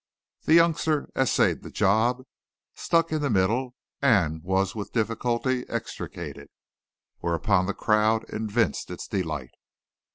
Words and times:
The 0.45 0.55
youngster 0.55 1.11
essayed 1.15 1.61
the 1.61 1.69
job, 1.69 2.23
stuck 2.73 3.11
in 3.11 3.21
the 3.21 3.29
middle, 3.29 3.75
and 4.01 4.41
was 4.43 4.73
with 4.73 4.93
difficulty 4.93 5.63
extricated. 5.69 6.47
Whereupon 7.19 7.67
the 7.67 7.75
crowd 7.75 8.25
evinced 8.29 8.89
its 8.89 9.07
delight. 9.07 9.51